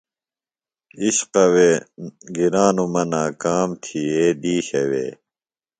[1.03, 1.71] عشقوے
[2.35, 5.07] گرانوۡ مہ ناکام تھیئے دیشہ وے۔